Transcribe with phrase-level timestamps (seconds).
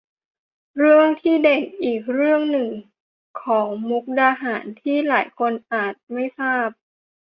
[0.77, 2.69] เรื่องที่เด่นอีกเรื่องหนึ่ง
[3.43, 6.67] ของมุกดาหารที่หลายคนอาจไม่ทราบ